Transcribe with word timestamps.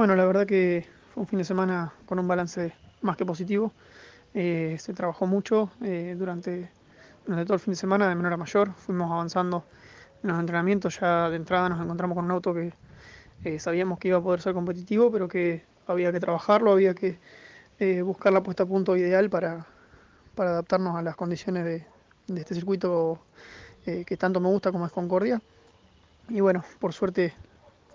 Bueno, 0.00 0.16
la 0.16 0.24
verdad 0.24 0.46
que 0.46 0.86
fue 1.12 1.20
un 1.20 1.26
fin 1.26 1.40
de 1.40 1.44
semana 1.44 1.92
con 2.06 2.18
un 2.18 2.26
balance 2.26 2.72
más 3.02 3.18
que 3.18 3.26
positivo. 3.26 3.70
Eh, 4.32 4.78
se 4.80 4.94
trabajó 4.94 5.26
mucho 5.26 5.70
eh, 5.84 6.16
durante, 6.18 6.70
durante 7.26 7.44
todo 7.44 7.56
el 7.56 7.60
fin 7.60 7.72
de 7.72 7.76
semana 7.76 8.08
de 8.08 8.14
menor 8.14 8.32
a 8.32 8.38
mayor. 8.38 8.72
Fuimos 8.72 9.10
avanzando 9.10 9.62
en 10.22 10.30
los 10.30 10.40
entrenamientos. 10.40 10.98
Ya 10.98 11.28
de 11.28 11.36
entrada 11.36 11.68
nos 11.68 11.82
encontramos 11.82 12.14
con 12.14 12.24
un 12.24 12.30
auto 12.30 12.54
que 12.54 12.72
eh, 13.44 13.58
sabíamos 13.60 13.98
que 13.98 14.08
iba 14.08 14.16
a 14.16 14.22
poder 14.22 14.40
ser 14.40 14.54
competitivo, 14.54 15.12
pero 15.12 15.28
que 15.28 15.64
había 15.86 16.10
que 16.12 16.18
trabajarlo, 16.18 16.72
había 16.72 16.94
que 16.94 17.18
eh, 17.78 18.00
buscar 18.00 18.32
la 18.32 18.42
puesta 18.42 18.62
a 18.62 18.66
punto 18.66 18.96
ideal 18.96 19.28
para, 19.28 19.66
para 20.34 20.52
adaptarnos 20.52 20.96
a 20.96 21.02
las 21.02 21.14
condiciones 21.14 21.62
de, 21.66 21.84
de 22.26 22.40
este 22.40 22.54
circuito 22.54 23.20
eh, 23.84 24.06
que 24.06 24.16
tanto 24.16 24.40
me 24.40 24.48
gusta 24.48 24.72
como 24.72 24.86
es 24.86 24.92
Concordia. 24.92 25.42
Y 26.30 26.40
bueno, 26.40 26.64
por 26.78 26.94
suerte 26.94 27.34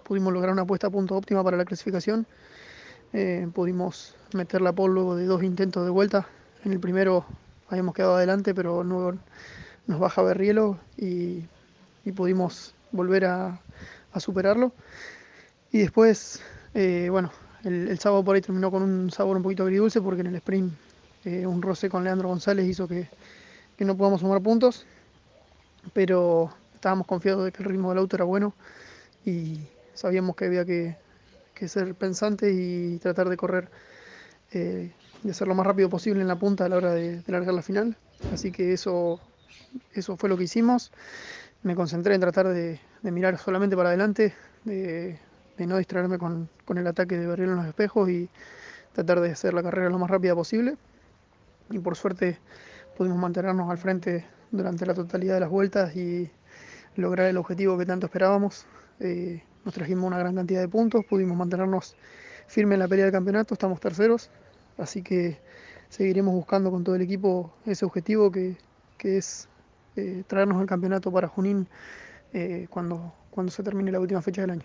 pudimos 0.06 0.32
lograr 0.32 0.54
una 0.54 0.66
puesta 0.66 0.88
a 0.88 0.90
punto 0.90 1.16
óptima 1.16 1.44
para 1.44 1.58
la 1.58 1.66
clasificación. 1.66 2.26
Eh, 3.12 3.48
pudimos 3.54 4.16
meter 4.34 4.62
la 4.62 4.72
pole 4.72 4.94
luego 4.94 5.16
de 5.16 5.26
dos 5.26 5.44
intentos 5.44 5.84
de 5.84 5.90
vuelta. 5.90 6.28
En 6.64 6.72
el 6.72 6.80
primero 6.80 7.26
habíamos 7.70 7.96
quedado 7.96 8.16
adelante, 8.16 8.54
pero 8.54 8.84
luego 8.84 9.16
nos 9.88 10.00
baja 10.00 10.22
Berrielo 10.22 10.78
y, 10.98 11.44
y 12.06 12.12
pudimos 12.12 12.74
volver 12.92 13.26
a, 13.26 13.60
superarlo. 14.18 14.72
Y 15.72 15.80
después, 15.80 16.40
eh, 16.74 17.10
bueno, 17.12 17.32
el, 17.66 17.90
el, 17.90 18.00
sábado 18.00 18.24
por 18.24 18.36
ahí 18.36 18.42
terminó 18.42 18.72
con 18.72 18.82
un 18.82 19.12
sabor 19.12 19.36
un 19.36 19.44
poquito 19.44 19.64
agridulce 19.64 20.00
porque 20.00 20.22
en 20.22 20.28
el 20.28 20.36
sprint 20.36 20.74
eh, 21.26 21.46
un 21.46 21.62
roce 21.62 21.90
con 21.90 22.06
Leandro 22.06 22.30
González 22.30 22.66
hizo 22.66 22.88
que, 22.88 23.10
que 23.76 23.84
no 23.84 23.98
podamos 23.98 24.22
sumar 24.22 24.42
puntos. 24.42 24.86
Pero 25.94 26.52
estábamos 26.76 27.08
confiados 27.08 27.44
de 27.44 27.52
que 27.52 27.64
el 27.64 27.70
ritmo 27.70 27.90
del 27.90 27.98
auto 27.98 28.16
era 28.16 28.24
bueno 28.24 28.54
y, 29.26 29.60
sabíamos 29.96 30.36
que 30.36 30.46
había 30.46 30.66
que, 30.66 30.98
que 31.56 31.68
ser 31.68 31.96
pensante 31.96 32.52
y 32.52 33.00
tratar 33.00 33.30
de 33.30 33.38
correr, 33.38 33.70
eh, 34.52 34.92
de 35.24 35.34
ser 35.34 35.48
lo 35.48 35.56
más 35.56 35.66
rápido 35.66 35.90
posible 35.90 36.22
en 36.22 36.28
la 36.28 36.38
punta 36.38 36.66
a 36.66 36.70
la 36.70 36.78
hora 36.78 36.94
de, 36.94 37.22
de, 37.22 37.32
largar 37.32 37.54
la 37.54 37.64
final. 37.64 37.98
Así 38.32 38.52
que 38.52 38.74
eso, 38.74 39.20
eso 39.94 40.18
fue 40.18 40.30
lo 40.30 40.38
que 40.38 40.44
hicimos. 40.44 40.92
Me 41.64 41.76
concentré 41.76 42.14
en 42.14 42.22
tratar 42.22 42.48
de, 42.50 42.80
mirar 43.02 43.38
solamente 43.38 43.76
para 43.76 43.90
adelante, 43.90 44.34
de, 44.64 45.18
no 45.58 45.78
distraerme 45.78 46.20
con, 46.20 46.50
con, 46.66 46.78
el 46.78 46.86
ataque 46.86 47.18
de 47.18 47.26
Berriel 47.26 47.52
en 47.52 47.56
los 47.56 47.66
espejos 47.66 48.10
y 48.10 48.30
tratar 48.94 49.20
de 49.22 49.32
hacer 49.32 49.54
la 49.54 49.64
carrera 49.64 49.90
lo 49.90 49.98
más 49.98 50.10
rápida 50.10 50.36
posible. 50.36 50.78
Y 51.72 51.80
por 51.80 51.96
suerte 51.96 52.38
pudimos 52.98 53.18
mantenernos 53.18 53.70
al 53.70 53.78
frente 53.78 54.26
durante 54.52 54.86
la 54.86 54.94
totalidad 54.94 55.36
de 55.36 55.40
las 55.40 55.50
vueltas 55.50 55.96
y 55.96 56.30
lograr 56.96 57.28
el 57.28 57.38
objetivo 57.38 57.78
que 57.78 57.86
tanto 57.86 58.06
esperábamos. 58.06 58.66
Eh, 59.00 59.44
nos 59.66 59.74
trajimos 59.74 60.06
una 60.06 60.20
gran 60.20 60.36
cantidad 60.36 60.62
de 60.62 60.70
puntos, 60.70 61.04
pudimos 61.06 61.36
mantenernos 61.36 61.96
firmes 62.48 62.76
en 62.76 62.80
la 62.80 62.88
pelea 62.88 63.06
del 63.06 63.12
campeonato, 63.12 63.56
estamos 63.56 63.80
terceros, 63.80 64.30
así 64.78 65.02
que 65.02 65.40
seguiremos 65.90 66.34
buscando 66.34 66.72
con 66.72 66.84
todo 66.84 66.96
el 66.96 67.02
equipo 67.02 67.52
ese 67.66 67.84
objetivo 67.84 68.32
que, 68.32 68.56
que 68.98 69.18
es 69.18 69.50
eh, 69.96 70.24
traernos 70.28 70.62
el 70.62 70.68
campeonato 70.68 71.12
para 71.12 71.28
Junín 71.28 71.68
eh, 72.34 72.68
cuando, 72.70 73.14
cuando 73.32 73.52
se 73.52 73.64
termine 73.64 73.92
la 73.92 74.00
última 74.00 74.22
fecha 74.22 74.42
del 74.42 74.52
año. 74.52 74.64